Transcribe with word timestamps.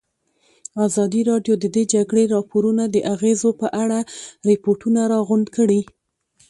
ازادي 0.85 1.21
راډیو 1.31 1.53
د 1.59 1.65
د 1.75 1.77
جګړې 1.93 2.23
راپورونه 2.35 2.83
د 2.89 2.97
اغېزو 3.13 3.49
په 3.61 3.67
اړه 3.81 3.99
ریپوټونه 4.49 5.01
راغونډ 5.13 5.45
کړي. 5.57 5.81